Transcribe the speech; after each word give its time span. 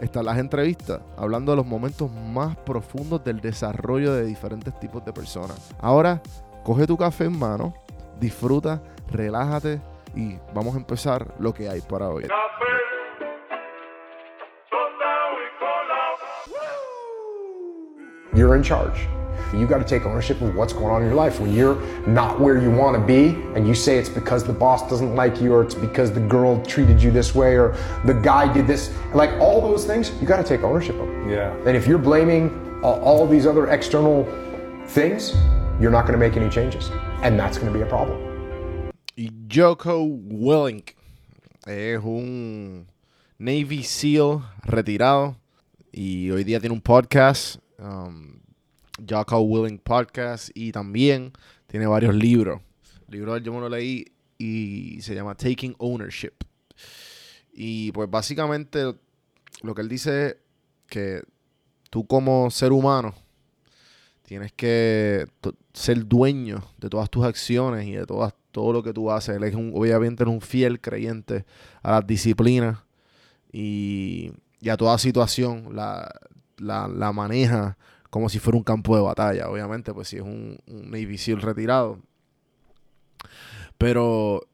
están 0.00 0.24
las 0.24 0.38
entrevistas, 0.38 1.00
hablando 1.16 1.52
de 1.52 1.56
los 1.56 1.66
momentos 1.66 2.10
más 2.10 2.56
profundos 2.56 3.22
del 3.24 3.40
desarrollo 3.40 4.12
de 4.14 4.24
diferentes 4.24 4.78
tipos 4.78 5.04
de 5.04 5.12
personas. 5.12 5.74
Ahora, 5.80 6.22
coge 6.64 6.86
tu 6.86 6.96
café 6.96 7.24
en 7.24 7.38
mano, 7.38 7.74
disfruta, 8.20 8.82
relájate 9.10 9.80
y 10.14 10.38
vamos 10.54 10.74
a 10.74 10.78
empezar 10.78 11.34
lo 11.38 11.52
que 11.52 11.68
hay 11.68 11.80
para 11.80 12.08
hoy. 12.08 12.26
You're 18.34 18.54
in 18.54 18.62
charge. 18.62 19.17
You 19.52 19.66
got 19.66 19.78
to 19.78 19.84
take 19.84 20.04
ownership 20.04 20.40
of 20.40 20.54
what's 20.54 20.72
going 20.72 20.86
on 20.86 21.02
in 21.02 21.08
your 21.08 21.16
life. 21.16 21.40
When 21.40 21.52
you're 21.52 21.80
not 22.06 22.40
where 22.40 22.58
you 22.58 22.70
want 22.70 22.96
to 22.96 23.04
be 23.04 23.40
and 23.54 23.66
you 23.66 23.74
say 23.74 23.98
it's 23.98 24.08
because 24.08 24.44
the 24.44 24.52
boss 24.52 24.88
doesn't 24.88 25.14
like 25.14 25.40
you 25.40 25.52
or 25.52 25.62
it's 25.62 25.74
because 25.74 26.12
the 26.12 26.20
girl 26.20 26.64
treated 26.64 27.02
you 27.02 27.10
this 27.10 27.34
way 27.34 27.56
or 27.56 27.76
the 28.04 28.14
guy 28.14 28.52
did 28.52 28.66
this, 28.66 28.92
like 29.14 29.30
all 29.40 29.60
those 29.60 29.84
things, 29.86 30.12
you 30.20 30.26
got 30.26 30.38
to 30.38 30.44
take 30.44 30.62
ownership 30.62 30.96
of 30.96 31.06
them. 31.06 31.30
Yeah. 31.30 31.54
And 31.66 31.76
if 31.76 31.86
you're 31.86 31.98
blaming 31.98 32.80
all, 32.82 33.00
all 33.00 33.26
these 33.26 33.46
other 33.46 33.68
external 33.68 34.24
things, 34.86 35.34
you're 35.80 35.90
not 35.90 36.02
going 36.02 36.12
to 36.12 36.18
make 36.18 36.36
any 36.36 36.50
changes. 36.50 36.90
And 37.22 37.38
that's 37.38 37.58
going 37.58 37.72
to 37.72 37.76
be 37.76 37.82
a 37.82 37.86
problem. 37.88 38.28
Joko 39.48 40.04
Willink 40.04 40.94
es 41.66 41.98
un 42.04 42.86
Navy 43.38 43.82
SEAL 43.82 44.42
retirado 44.64 45.36
y 45.92 46.30
hoy 46.30 46.44
día 46.44 46.60
tiene 46.60 46.74
un 46.74 46.80
podcast, 46.80 47.56
um, 47.78 48.40
Joko 49.06 49.40
Willink 49.40 49.82
Podcast, 49.82 50.50
y 50.54 50.72
también 50.72 51.32
tiene 51.66 51.86
varios 51.86 52.14
libros. 52.14 52.60
El 53.08 53.14
libro 53.14 53.38
yo 53.38 53.52
me 53.52 53.60
lo 53.60 53.68
leí 53.68 54.06
y 54.38 55.00
se 55.02 55.14
llama 55.14 55.34
Taking 55.34 55.74
Ownership. 55.78 56.32
Y 57.52 57.90
pues 57.92 58.08
básicamente 58.10 58.94
lo 59.62 59.74
que 59.74 59.82
él 59.82 59.88
dice 59.88 60.26
es 60.26 60.36
que 60.86 61.22
tú 61.90 62.06
como 62.06 62.50
ser 62.50 62.72
humano 62.72 63.14
tienes 64.22 64.52
que 64.52 65.26
ser 65.72 66.06
dueño 66.06 66.62
de 66.76 66.88
todas 66.88 67.10
tus 67.10 67.24
acciones 67.24 67.86
y 67.86 67.92
de 67.92 68.06
todas, 68.06 68.34
todo 68.52 68.72
lo 68.72 68.82
que 68.82 68.92
tú 68.92 69.10
haces. 69.10 69.36
Él 69.36 69.44
es 69.44 69.54
un, 69.54 69.72
obviamente 69.74 70.22
es 70.22 70.28
un 70.28 70.40
fiel 70.40 70.80
creyente 70.80 71.44
a 71.82 71.92
las 71.92 72.06
disciplinas 72.06 72.78
y, 73.52 74.30
a 74.70 74.76
toda 74.76 74.98
situación 74.98 75.74
la, 75.74 76.12
la 76.58 77.12
maneja 77.12 77.78
como 78.10 78.28
si 78.28 78.38
fuera 78.38 78.56
un 78.56 78.64
campo 78.64 78.96
de 78.96 79.02
batalla. 79.02 79.48
Obviamente, 79.48 79.92
pues 79.92 80.08
si 80.08 80.16
es 80.16 80.22
un, 80.22 80.58
un 80.66 80.90
Navy 80.90 81.18
SEAL 81.18 81.42
retirado. 81.42 81.98
Pero 83.76 84.48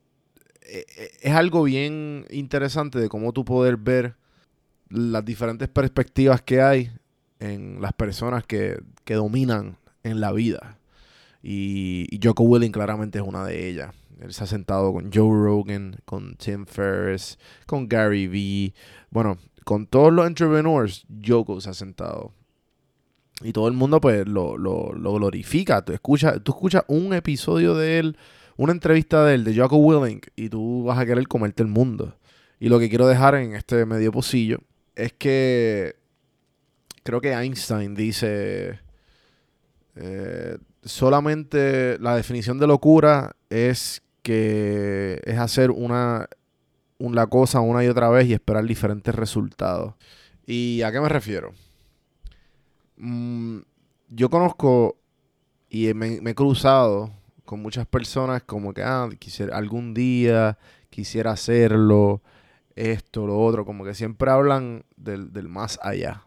eh, 0.63 0.85
eh, 0.97 1.11
es 1.23 1.33
algo 1.35 1.63
bien 1.65 2.27
interesante 2.31 2.99
de 2.99 3.09
cómo 3.09 3.33
tú 3.33 3.45
poder 3.45 3.77
ver 3.77 4.17
las 4.89 5.25
diferentes 5.25 5.69
perspectivas 5.69 6.43
que 6.43 6.61
hay 6.63 6.93
en 7.41 7.81
las 7.81 7.93
personas 7.93 8.45
que, 8.45 8.81
que 9.05 9.15
dominan 9.15 9.77
en 10.03 10.21
la 10.21 10.33
vida. 10.33 10.79
Y, 11.43 12.07
y 12.11 12.21
Joko 12.23 12.45
Willing 12.45 12.73
claramente 12.73 13.19
es 13.19 13.25
una 13.25 13.45
de 13.45 13.69
ellas. 13.69 13.95
Él 14.21 14.33
se 14.33 14.45
ha 14.45 14.47
sentado 14.47 14.93
con 14.93 15.11
Joe 15.13 15.31
Rogan, 15.31 15.97
con 16.05 16.37
Tim 16.37 16.67
Ferriss, 16.67 17.39
con 17.67 17.89
Gary 17.89 18.27
Vee. 18.27 18.75
Bueno, 19.11 19.39
con 19.65 19.87
todos 19.87 20.13
los 20.13 20.27
entrepreneurs, 20.27 21.07
Joko 21.25 21.61
se 21.61 21.71
ha 21.71 21.75
sentado. 21.75 22.33
Y 23.45 23.53
todo 23.53 23.69
el 23.69 23.75
mundo 23.75 24.01
pues 24.01 24.27
lo, 24.27 24.57
lo, 24.57 24.95
lo 24.95 25.13
glorifica. 25.13 25.85
Tú 25.85 25.93
escuchas, 25.93 26.41
tú 26.43 26.53
escuchas 26.53 26.83
un 26.89 27.13
episodio 27.13 27.75
de 27.75 27.99
él, 27.99 28.17
una 28.57 28.73
entrevista 28.73 29.23
de 29.27 29.35
él, 29.35 29.45
de 29.45 29.55
Joko 29.55 29.77
Willing, 29.77 30.23
y 30.35 30.49
tú 30.49 30.85
vas 30.85 30.99
a 30.99 31.05
querer 31.05 31.29
comerte 31.29 31.63
el 31.63 31.69
mundo. 31.69 32.17
Y 32.59 32.71
lo 32.71 32.79
que 32.79 32.89
quiero 32.89 33.07
dejar 33.07 33.35
en 33.35 33.55
este 33.55 33.85
medio 33.85 34.13
pocillo 34.13 34.61
es 34.97 35.13
que 35.13 35.97
creo 37.03 37.21
que 37.21 37.33
Einstein 37.33 37.95
dice 37.95 38.81
eh, 39.97 40.57
solamente 40.83 41.99
la 41.99 42.17
definición 42.17 42.59
de 42.59 42.67
locura 42.67 43.37
es 43.51 44.03
que 44.23 45.21
es 45.25 45.39
hacer 45.39 45.71
una, 45.71 46.31
una 46.97 47.27
cosa 47.27 47.61
una 47.61 47.85
y 47.85 47.89
otra 47.89 48.09
vez 48.09 48.27
y 48.27 48.33
esperar 48.33 48.65
diferentes 48.65 49.15
resultados. 49.15 49.97
¿Y 50.47 50.81
a 50.81 50.91
qué 50.91 51.01
me 51.03 51.11
refiero? 51.11 51.53
Mm, 52.97 53.59
yo 54.11 54.31
conozco 54.31 54.97
y 55.71 55.93
me, 55.95 56.21
he 56.31 56.35
cruzado 56.35 57.13
con 57.45 57.61
muchas 57.63 57.87
personas 57.87 58.43
como 58.45 58.73
que 58.75 58.83
ah, 58.83 59.09
quisiera, 59.19 59.57
algún 59.57 59.95
día 59.95 60.59
quisiera 60.91 61.33
hacerlo, 61.33 62.23
esto, 62.77 63.27
lo 63.27 63.41
otro, 63.41 63.65
como 63.65 63.85
que 63.85 63.95
siempre 63.95 64.31
hablan 64.31 64.85
del, 64.97 65.33
del 65.33 65.49
más 65.49 65.79
allá. 65.83 66.25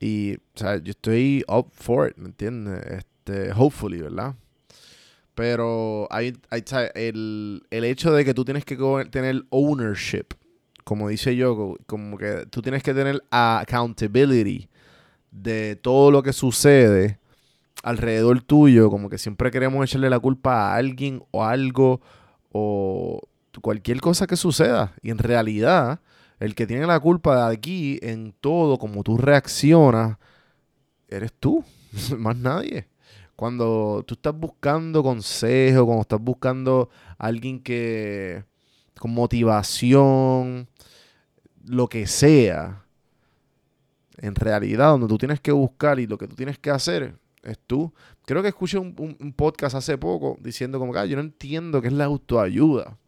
Y, 0.00 0.34
o 0.36 0.40
sea, 0.56 0.76
yo 0.78 0.90
estoy 0.90 1.44
up 1.48 1.68
for 1.72 2.10
it, 2.10 2.16
¿me 2.16 2.26
entiendes? 2.26 2.84
Este, 2.86 3.52
hopefully, 3.52 4.00
¿verdad? 4.02 4.34
Pero 5.34 6.06
hay, 6.10 6.36
hay 6.50 6.62
el, 6.94 7.62
el 7.70 7.84
hecho 7.84 8.12
de 8.12 8.24
que 8.24 8.34
tú 8.34 8.44
tienes 8.44 8.64
que 8.64 8.76
tener 9.10 9.44
ownership, 9.50 10.26
como 10.84 11.08
dice 11.08 11.34
yo, 11.34 11.56
co- 11.56 11.78
como 11.86 12.16
que 12.18 12.46
tú 12.50 12.62
tienes 12.62 12.82
que 12.82 12.94
tener 12.94 13.20
accountability 13.30 14.68
de 15.34 15.76
todo 15.76 16.10
lo 16.10 16.22
que 16.22 16.32
sucede 16.32 17.18
alrededor 17.82 18.40
tuyo, 18.40 18.88
como 18.88 19.10
que 19.10 19.18
siempre 19.18 19.50
queremos 19.50 19.84
echarle 19.84 20.08
la 20.08 20.18
culpa 20.18 20.72
a 20.72 20.76
alguien 20.76 21.22
o 21.32 21.44
algo 21.44 22.00
o 22.50 23.20
cualquier 23.60 24.00
cosa 24.00 24.26
que 24.26 24.36
suceda. 24.36 24.94
Y 25.02 25.10
en 25.10 25.18
realidad, 25.18 26.00
el 26.40 26.54
que 26.54 26.66
tiene 26.66 26.86
la 26.86 26.98
culpa 27.00 27.48
de 27.48 27.54
aquí 27.54 27.98
en 28.00 28.32
todo, 28.40 28.78
como 28.78 29.02
tú 29.02 29.18
reaccionas, 29.18 30.16
eres 31.08 31.32
tú, 31.38 31.64
más 32.18 32.36
nadie. 32.36 32.88
Cuando 33.36 34.04
tú 34.06 34.14
estás 34.14 34.34
buscando 34.34 35.02
consejo, 35.02 35.84
cuando 35.84 36.02
estás 36.02 36.20
buscando 36.20 36.88
alguien 37.18 37.60
que 37.60 38.44
con 38.98 39.12
motivación, 39.12 40.68
lo 41.66 41.88
que 41.88 42.06
sea, 42.06 42.83
en 44.18 44.34
realidad 44.34 44.90
donde 44.90 45.08
tú 45.08 45.18
tienes 45.18 45.40
que 45.40 45.52
buscar 45.52 45.98
y 45.98 46.06
lo 46.06 46.18
que 46.18 46.28
tú 46.28 46.36
tienes 46.36 46.58
que 46.58 46.70
hacer 46.70 47.16
es 47.42 47.58
tú. 47.66 47.92
Creo 48.24 48.42
que 48.42 48.48
escuché 48.48 48.78
un, 48.78 49.34
podcast 49.36 49.76
hace 49.76 49.98
poco 49.98 50.36
diciendo 50.40 50.78
como 50.78 50.92
que 50.92 50.98
"Ah, 50.98 51.06
yo 51.06 51.16
no 51.16 51.22
entiendo 51.22 51.80
qué 51.82 51.88
es 51.88 51.94
la 51.94 52.04
autoayuda. 52.04 52.98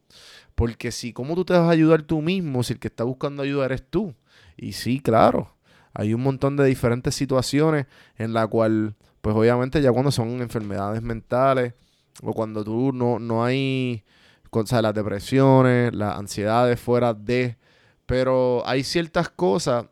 Porque 0.54 0.90
si, 0.90 1.12
¿cómo 1.12 1.34
tú 1.34 1.44
te 1.44 1.52
vas 1.52 1.68
a 1.68 1.70
ayudar 1.70 2.02
tú 2.02 2.22
mismo 2.22 2.62
si 2.62 2.72
el 2.72 2.78
que 2.78 2.88
está 2.88 3.04
buscando 3.04 3.42
ayuda 3.42 3.66
eres 3.66 3.84
tú? 3.88 4.14
Y 4.56 4.72
sí, 4.72 5.00
claro, 5.00 5.54
hay 5.92 6.14
un 6.14 6.22
montón 6.22 6.56
de 6.56 6.64
diferentes 6.64 7.14
situaciones 7.14 7.86
en 8.16 8.32
la 8.32 8.46
cual, 8.46 8.94
pues 9.20 9.36
obviamente 9.36 9.82
ya 9.82 9.92
cuando 9.92 10.10
son 10.10 10.40
enfermedades 10.40 11.02
mentales 11.02 11.74
o 12.22 12.32
cuando 12.32 12.64
tú 12.64 12.92
no, 12.92 13.18
no 13.18 13.44
hay, 13.44 14.04
o 14.50 14.66
sea, 14.66 14.80
las 14.80 14.94
depresiones, 14.94 15.94
las 15.94 16.18
ansiedades 16.18 16.80
fuera 16.80 17.12
de, 17.12 17.58
pero 18.06 18.62
hay 18.66 18.82
ciertas 18.82 19.28
cosas 19.28 19.86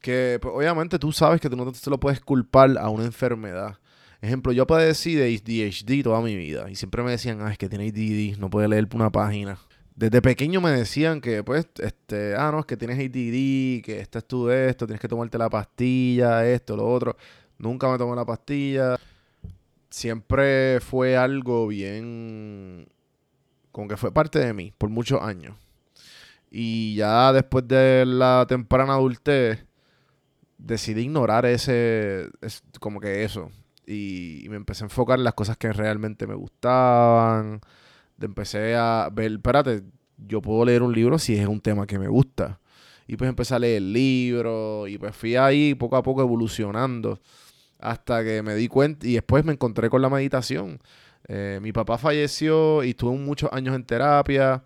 que 0.00 0.38
pues, 0.40 0.54
obviamente 0.54 0.98
tú 0.98 1.12
sabes 1.12 1.40
que 1.40 1.50
tú 1.50 1.56
no 1.56 1.70
te 1.70 1.90
lo 1.90 1.98
puedes 2.00 2.20
culpar 2.20 2.76
a 2.78 2.88
una 2.88 3.04
enfermedad. 3.04 3.78
Ejemplo, 4.20 4.52
yo 4.52 4.66
padecí 4.66 5.14
de 5.14 5.34
ADHD 5.34 6.02
toda 6.02 6.20
mi 6.20 6.36
vida 6.36 6.70
y 6.70 6.74
siempre 6.74 7.02
me 7.02 7.10
decían, 7.10 7.40
ah, 7.42 7.52
es 7.52 7.58
que 7.58 7.68
tiene 7.68 7.88
ADD, 7.88 8.38
no 8.38 8.50
puede 8.50 8.68
leer 8.68 8.88
una 8.94 9.10
página. 9.10 9.58
Desde 9.94 10.20
pequeño 10.20 10.60
me 10.60 10.70
decían 10.70 11.20
que, 11.20 11.42
pues, 11.42 11.68
este, 11.78 12.34
ah, 12.36 12.50
no, 12.52 12.60
es 12.60 12.66
que 12.66 12.76
tienes 12.76 12.98
ADD, 12.98 13.82
que 13.82 14.00
este 14.00 14.18
es 14.18 14.26
tú 14.26 14.46
de 14.46 14.68
esto, 14.68 14.86
tienes 14.86 15.00
que 15.00 15.08
tomarte 15.08 15.38
la 15.38 15.48
pastilla, 15.48 16.46
esto, 16.46 16.76
lo 16.76 16.86
otro. 16.88 17.16
Nunca 17.58 17.90
me 17.90 17.98
tomé 17.98 18.14
la 18.16 18.24
pastilla. 18.24 18.96
Siempre 19.90 20.80
fue 20.80 21.16
algo 21.16 21.66
bien, 21.68 22.88
como 23.72 23.88
que 23.88 23.96
fue 23.96 24.12
parte 24.12 24.38
de 24.38 24.52
mí 24.52 24.72
por 24.76 24.90
muchos 24.90 25.22
años. 25.22 25.56
Y 26.50 26.94
ya 26.96 27.32
después 27.32 27.66
de 27.68 28.04
la 28.06 28.46
temprana 28.48 28.94
adultez, 28.94 29.65
decidí 30.58 31.02
ignorar 31.02 31.46
ese, 31.46 32.28
es- 32.40 32.62
como 32.80 33.00
que 33.00 33.24
eso. 33.24 33.50
Y, 33.86 34.46
me 34.50 34.56
empecé 34.56 34.84
a 34.84 34.86
enfocar 34.86 35.18
en 35.18 35.24
las 35.24 35.34
cosas 35.34 35.56
que 35.56 35.72
realmente 35.72 36.26
me 36.26 36.34
gustaban. 36.34 37.60
Empecé 38.20 38.74
a 38.76 39.08
ver, 39.12 39.32
espérate, 39.32 39.82
yo 40.18 40.42
puedo 40.42 40.64
leer 40.64 40.82
un 40.82 40.94
libro 40.94 41.18
si 41.18 41.36
es 41.36 41.46
un 41.46 41.60
tema 41.60 41.86
que 41.86 41.98
me 41.98 42.08
gusta. 42.08 42.60
Y 43.06 43.16
pues 43.16 43.28
empecé 43.28 43.54
a 43.54 43.58
leer 43.60 43.82
libros 43.82 44.88
y 44.88 44.98
pues 44.98 45.14
fui 45.16 45.36
ahí 45.36 45.74
poco 45.74 45.96
a 45.96 46.02
poco 46.02 46.22
evolucionando 46.22 47.20
hasta 47.78 48.24
que 48.24 48.42
me 48.42 48.54
di 48.54 48.68
cuenta 48.68 49.06
y 49.06 49.14
después 49.14 49.44
me 49.44 49.52
encontré 49.52 49.90
con 49.90 50.02
la 50.02 50.10
meditación. 50.10 50.80
Eh, 51.28 51.58
mi 51.62 51.72
papá 51.72 51.98
falleció 51.98 52.82
y 52.84 52.90
estuve 52.90 53.16
muchos 53.18 53.50
años 53.52 53.74
en 53.74 53.84
terapia. 53.84 54.64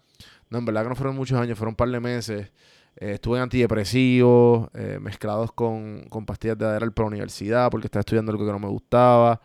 No, 0.50 0.58
en 0.58 0.64
verdad 0.64 0.82
que 0.84 0.88
no 0.90 0.96
fueron 0.96 1.16
muchos 1.16 1.38
años, 1.40 1.58
fueron 1.58 1.72
un 1.72 1.76
par 1.76 1.88
de 1.90 2.00
meses. 2.00 2.52
Eh, 2.96 3.12
estuve 3.12 3.38
en 3.38 3.44
antidepresivos, 3.44 4.69
eh, 4.75 4.98
mezclados 5.00 5.52
con, 5.52 6.04
con 6.08 6.26
pastillas 6.26 6.58
de 6.58 6.66
Adderall 6.66 6.92
para 6.92 7.06
la 7.06 7.08
universidad, 7.08 7.70
porque 7.70 7.87
estaba 7.87 8.00
estudiando 8.00 8.32
algo 8.32 8.46
que 8.46 8.52
no 8.52 8.58
me 8.58 8.69
gustaba. 8.69 9.40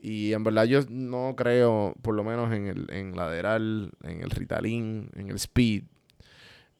Y 0.00 0.32
en 0.32 0.44
verdad 0.44 0.64
yo 0.64 0.80
no 0.88 1.34
creo, 1.36 1.94
por 2.02 2.14
lo 2.14 2.24
menos 2.24 2.52
en 2.52 2.66
el 2.66 2.86
en 2.90 3.16
la 3.16 3.34
en 3.36 3.92
el 4.22 4.30
Ritalin, 4.30 5.10
en 5.14 5.28
el 5.28 5.36
Speed. 5.36 5.84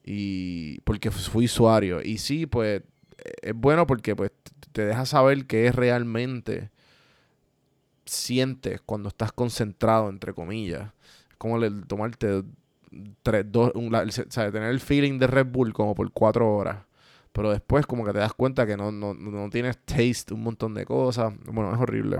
Y 0.05 0.81
porque 0.81 1.11
fui 1.11 1.45
usuario. 1.45 2.01
Y 2.03 2.19
sí, 2.19 2.47
pues 2.47 2.83
es 3.43 3.55
bueno 3.55 3.87
porque 3.87 4.17
pues 4.17 4.33
te 4.73 4.85
deja 4.87 5.07
saber 5.07 5.47
qué 5.47 5.67
es 5.69 5.75
realmente 5.75 6.71
sientes 8.05 8.81
cuando 8.81 9.09
estás 9.09 9.33
concentrado, 9.33 10.09
entre 10.09 10.35
comillas. 10.35 10.93
Como 11.39 11.63
el 11.63 11.87
tomarte 11.87 12.43
tres, 13.23 13.45
dos, 13.51 13.73
tener 13.73 14.71
el 14.71 14.81
feeling 14.81 15.19
de 15.19 15.27
Red 15.27 15.47
Bull 15.47 15.73
como 15.73 15.95
por 15.95 16.11
cuatro 16.13 16.55
horas. 16.55 16.79
Pero 17.33 17.51
después 17.51 17.87
como 17.87 18.05
que 18.05 18.13
te 18.13 18.19
das 18.19 18.35
cuenta 18.35 18.67
que 18.67 18.77
no, 18.77 18.93
no, 18.93 19.15
no 19.15 19.51
tienes 19.51 19.79
taste, 19.79 20.35
un 20.35 20.43
montón 20.43 20.75
de 20.75 20.85
cosas. 20.85 21.33
Bueno, 21.47 21.73
es 21.75 21.81
horrible. 21.81 22.19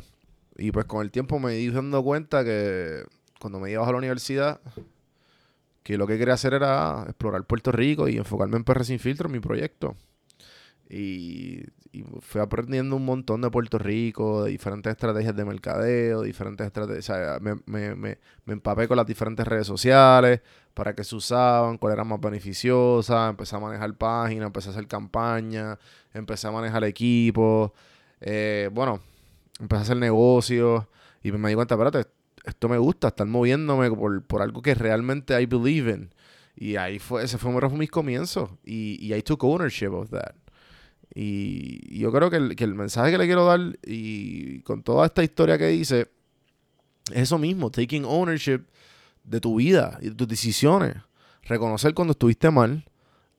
Y 0.57 0.71
pues 0.73 0.87
con 0.87 1.03
el 1.03 1.11
tiempo 1.11 1.39
me 1.39 1.53
di 1.53 1.71
dando 1.71 2.03
cuenta 2.03 2.45
que 2.45 3.05
cuando 3.39 3.61
me 3.61 3.71
iba 3.71 3.87
a 3.87 3.91
la 3.91 3.99
universidad, 3.99 4.61
que 5.83 5.99
lo 5.99 6.07
que 6.07 6.19
quería 6.19 6.35
hacer 6.35 6.55
era 6.55 7.05
explorar 7.07 7.45
Puerto 7.45 7.73
Rico 7.73 8.09
y 8.09 8.17
enfocarme 8.17 8.57
en 8.57 8.65
PR 8.65 8.85
Sin 8.85 8.99
Filtro, 8.99 9.29
mi 9.29 9.41
proyecto. 9.41 9.97
Y, 10.93 11.65
fui 12.21 12.41
aprendiendo 12.41 12.97
un 12.97 13.05
montón 13.05 13.43
de 13.43 13.51
Puerto 13.51 13.79
Rico, 13.79 14.45
de 14.45 14.51
diferentes 14.51 14.91
estrategias 14.91 15.35
de 15.37 15.45
mercadeo, 15.45 16.23
diferentes 16.23 16.67
estrategias. 16.67 17.11
O 17.11 17.15
sea, 17.15 17.39
me, 17.41 17.55
me, 17.67 17.95
me, 17.95 18.19
me, 18.45 18.53
empapé 18.53 18.89
con 18.89 18.97
las 18.97 19.07
diferentes 19.07 19.47
redes 19.47 19.67
sociales, 19.67 20.41
para 20.75 20.95
qué 20.95 21.05
se 21.05 21.17
usaban, 21.17 21.79
cuál 21.79 21.95
era 21.95 22.05
más 22.05 22.21
beneficiosa. 22.21 23.29
Empecé 23.31 23.57
a 23.57 23.61
manejar 23.61 23.95
páginas, 23.97 24.47
empecé 24.47 24.69
a 24.69 24.73
hacer 24.73 24.87
campañas, 24.87 25.79
empecé 26.15 26.47
a 26.49 26.51
manejar 26.51 26.85
equipos. 26.85 27.73
Eh, 28.21 28.71
bueno, 28.73 29.01
empecé 29.61 29.81
a 29.81 29.83
hacer 29.83 29.97
negocios 29.97 30.85
y 31.23 31.33
me 31.33 31.49
di 31.49 31.55
cuenta, 31.55 31.75
espérate, 31.75 32.07
esto 32.45 32.69
me 32.69 32.79
gusta, 32.79 33.09
estar 33.09 33.27
moviéndome 33.27 33.91
por, 33.91 34.23
por 34.25 34.43
algo 34.43 34.63
que 34.63 34.75
realmente 34.75 35.41
I 35.41 35.47
believe 35.47 35.91
in. 35.91 36.15
Y 36.57 36.77
ahí 36.77 36.99
fue, 36.99 37.25
ese 37.25 37.39
fue 37.39 37.51
mis 37.71 37.91
comienzos. 37.91 38.51
Y, 38.65 38.99
y 39.01 39.15
I 39.15 39.23
took 39.23 39.43
ownership 39.45 39.93
of 39.93 40.11
that. 40.11 40.42
Y 41.15 41.99
yo 41.99 42.11
creo 42.11 42.31
que 42.31 42.37
el, 42.37 42.75
mensaje 42.75 43.11
que 43.11 43.19
le 43.19 43.27
quiero 43.27 43.45
dar 43.45 43.61
y 43.85 44.61
con 44.61 44.83
toda 44.83 45.07
esta 45.07 45.23
historia 45.23 45.59
que 45.59 45.67
dice 45.69 46.11
es 47.11 47.23
eso 47.23 47.39
mismo, 47.39 47.71
taking 47.71 48.05
ownership 48.05 48.63
de 49.25 49.41
tu 49.41 49.57
vida 49.57 49.99
y 50.01 50.09
de 50.09 50.15
tus 50.15 50.29
decisiones. 50.29 50.97
Reconocer 51.43 51.93
cuando 51.93 52.13
estuviste 52.13 52.51
mal, 52.51 52.85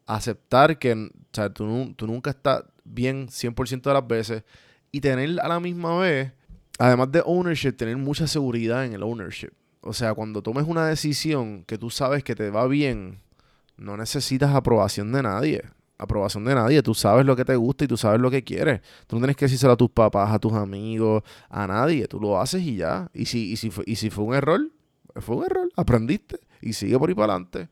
aceptar 0.06 0.78
que 0.78 0.94
o 0.94 1.10
sea, 1.32 1.50
tú, 1.52 1.94
tú, 1.96 2.06
nunca 2.06 2.32
estás 2.32 2.64
bien 2.84 3.28
100% 3.28 3.82
de 3.82 3.94
las 3.94 4.08
veces 4.08 4.44
y 4.92 5.02
tener 5.02 5.40
a 5.42 5.48
la 5.48 5.60
misma 5.60 5.98
vez, 5.98 6.32
además 6.78 7.12
de 7.12 7.24
ownership, 7.26 7.72
tener 7.72 7.98
mucha 7.98 8.28
seguridad 8.28 8.86
en 8.86 8.94
el 8.94 9.02
ownership. 9.02 9.52
O 9.82 9.94
sea, 9.94 10.14
cuando 10.14 10.44
tomes 10.44 10.66
una 10.68 10.86
decisión 10.86 11.64
que 11.64 11.78
tú 11.78 11.90
sabes 11.90 12.24
que 12.24 12.36
te 12.36 12.50
va 12.52 12.68
bien, 12.68 13.20
no 13.78 13.98
necesitas 13.98 14.54
aprobación 14.54 15.12
de 15.12 15.24
nadie 15.24 15.64
aprobación 16.04 16.46
de 16.46 16.56
nadie. 16.56 16.82
Tú 16.84 16.94
sabes 16.94 17.26
lo 17.26 17.36
que 17.36 17.46
te 17.46 17.56
gusta 17.56 17.86
y 17.86 17.88
tú 17.88 17.98
sabes 17.98 18.20
lo 18.20 18.30
que 18.32 18.44
quieres. 18.44 18.82
Tú 19.08 19.16
no 19.16 19.22
tienes 19.22 19.36
que 19.36 19.46
decírselo 19.46 19.74
a 19.74 19.78
tus 19.78 19.90
papás, 19.90 20.32
a 20.32 20.40
tus 20.40 20.54
amigos, 20.54 21.24
a 21.50 21.68
nadie. 21.68 22.08
Tú 22.08 22.20
lo 22.20 22.40
haces 22.40 22.62
y 22.62 22.78
ya. 22.78 23.10
Y 23.14 23.26
si, 23.26 23.52
y 23.52 23.58
si, 23.58 23.70
fue, 23.70 23.84
y 23.88 23.96
si 23.96 24.10
fue 24.10 24.24
un 24.24 24.36
error, 24.36 24.62
fue 25.16 25.38
un 25.38 25.46
error. 25.46 25.70
Aprendiste 25.76 26.40
y 26.62 26.74
sigue 26.74 26.98
por 26.98 27.10
ahí 27.10 27.16
para 27.16 27.34
adelante. 27.34 27.70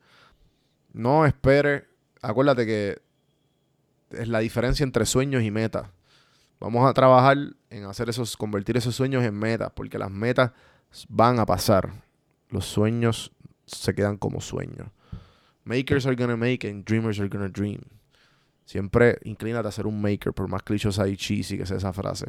No 0.92 1.24
esperes. 1.24 1.84
Acuérdate 2.20 2.66
que 2.66 3.02
es 4.10 4.28
la 4.28 4.40
diferencia 4.40 4.84
entre 4.84 5.06
sueños 5.06 5.42
y 5.42 5.50
metas. 5.50 5.88
Vamos 6.60 6.88
a 6.88 6.92
trabajar 6.92 7.38
en 7.70 7.84
hacer 7.86 8.08
esos, 8.08 8.36
convertir 8.36 8.76
esos 8.76 8.94
sueños 8.94 9.24
en 9.24 9.34
metas, 9.34 9.72
porque 9.74 9.98
las 9.98 10.10
metas 10.10 10.52
van 11.08 11.40
a 11.40 11.46
pasar. 11.46 11.90
Los 12.50 12.66
sueños 12.66 13.32
se 13.66 13.94
quedan 13.94 14.16
como 14.16 14.40
sueños. 14.40 14.88
Makers 15.64 16.06
are 16.06 16.14
gonna 16.16 16.36
make 16.36 16.64
and 16.64 16.84
dreamers 16.84 17.18
are 17.18 17.28
gonna 17.28 17.48
dream. 17.48 17.80
Siempre 18.72 19.18
inclínate 19.24 19.68
a 19.68 19.70
ser 19.70 19.86
un 19.86 20.00
maker, 20.00 20.32
por 20.32 20.48
más 20.48 20.62
clichosa 20.62 21.06
y 21.06 21.14
cheesy 21.14 21.58
que 21.58 21.66
sea 21.66 21.76
esa 21.76 21.92
frase. 21.92 22.24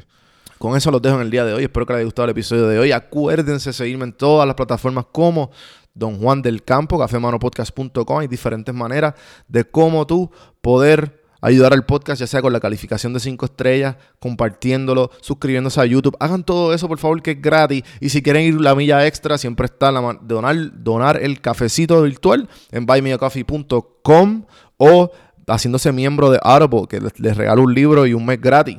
Con 0.57 0.75
eso 0.75 0.92
los 0.92 1.01
dejo 1.01 1.16
en 1.16 1.22
el 1.22 1.31
día 1.31 1.45
de 1.45 1.54
hoy. 1.54 1.63
Espero 1.63 1.86
que 1.86 1.94
les 1.94 2.00
haya 2.00 2.04
gustado 2.04 2.25
el 2.25 2.31
episodio 2.31 2.68
de 2.68 2.80
hoy. 2.80 2.92
Acuérdense 2.92 3.69
de 3.69 3.74
seguirme 3.74 4.04
en 4.04 4.12
todas 4.12 4.45
las 4.45 4.54
plataformas 4.54 5.06
como 5.10 5.51
Don 5.94 6.19
Juan 6.19 6.42
del 6.42 6.62
Campo, 6.66 7.00
cafemanopodcast.com. 7.00 8.19
Hay 8.19 8.28
diferentes 8.28 8.75
maneras 8.75 9.13
de 9.48 9.63
cómo 9.63 10.06
tú 10.06 10.30
poder 10.60 11.24
ayudar 11.40 11.72
al 11.72 11.86
podcast, 11.86 12.19
ya 12.19 12.28
sea 12.28 12.42
con 12.42 12.51
la 12.51 12.60
calificación 12.60 13.13
de 13.13 13.22
5 13.22 13.46
estrellas, 13.46 13.96
compartiéndolo, 14.19 15.12
suscribiéndose 15.22 15.80
a 15.80 15.86
YouTube. 15.86 16.18
Hagan 16.19 16.44
todo 16.44 16.74
eso, 16.74 16.89
por 16.89 17.00
favor, 17.00 17.22
que 17.22 17.31
es 17.31 17.42
gratis. 17.42 17.84
Y 18.01 18.10
si 18.10 18.22
quieren 18.22 18.44
ir 18.44 18.60
la 18.60 18.75
milla 18.75 19.07
extra, 19.07 19.38
siempre 19.38 19.68
está 19.68 19.94
la 19.94 20.19
donar, 20.22 20.84
donar 20.84 21.24
el 21.24 21.39
cafecito 21.39 22.01
virtual 22.01 22.50
en 22.69 22.86
buymeacoffee.com 22.86 24.44
o 24.75 25.12
haciéndose 25.48 25.92
miembro 25.92 26.30
de 26.30 26.40
Audible, 26.42 26.88
que 26.88 27.00
les, 27.00 27.38
regalo 27.38 27.63
un 27.63 27.74
libro 27.74 28.06
y 28.06 28.13
un 28.13 28.25
mes 28.25 28.40
gratis. 28.40 28.78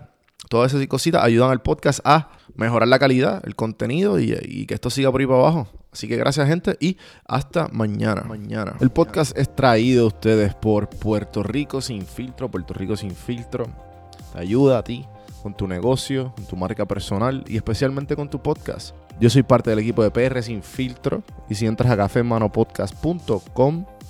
Todas 0.49 0.73
esas 0.73 0.87
cositas 0.87 1.23
ayudan 1.25 1.51
al 1.51 1.63
podcast 1.63 2.01
a 2.05 2.29
mejorar 2.55 2.89
la 2.89 2.99
calidad, 2.99 3.43
el 3.45 3.57
contenido 3.57 4.21
y, 4.21 4.67
que 4.67 4.75
esto 4.75 4.91
siga 4.91 5.11
por 5.11 5.21
ahí 5.21 5.27
para 5.27 5.41
abajo. 5.41 5.69
Así 5.93 6.09
que 6.09 6.17
gracias 6.17 6.49
gente 6.49 6.77
y 6.81 6.97
hasta 7.27 7.69
mañana. 7.69 8.23
mañana. 8.23 8.77
El 8.81 8.91
podcast 8.91 9.37
es 9.39 9.55
traído 9.55 10.05
a 10.05 10.09
ustedes 10.09 10.55
por 10.55 10.89
Puerto 10.89 11.43
Rico 11.43 11.81
Sin 11.81 12.05
Filtro. 12.05 12.51
Puerto 12.51 12.75
Rico 12.75 12.97
Sin 12.97 13.13
Filtro 13.13 13.67
te 14.33 14.41
ayuda 14.41 14.79
a 14.79 14.85
ti 14.85 15.07
con 15.43 15.57
tu 15.57 15.69
negocio, 15.69 16.33
con 16.35 16.47
tu 16.47 16.57
marca 16.57 16.87
personal 16.87 17.45
y 17.47 17.57
especialmente 17.57 18.17
con 18.17 18.29
tu 18.29 18.43
podcast. 18.43 18.95
Yo 19.21 19.31
soy 19.31 19.45
parte 19.45 19.71
del 19.71 19.79
equipo 19.79 20.03
de 20.03 20.11
PR 20.11 20.43
Sin 20.43 20.63
Filtro 20.63 21.23
y 21.49 21.55
si 21.55 21.67
entras 21.67 21.93
a 21.93 21.97
cafemanopodcast.com 21.97 23.85